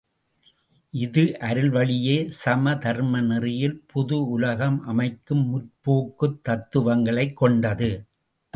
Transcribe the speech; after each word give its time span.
இது 0.93 1.23
அருள்வழியே 1.39 2.15
சமதர்ம 2.45 3.21
நெறியில் 3.21 3.83
புது 3.87 4.29
உலகம் 4.29 4.81
அமைக்கும் 4.85 5.43
முற்போக்குத் 5.51 6.39
தத்துவங்களைக் 6.43 7.37
கொண்டது. 7.37 7.91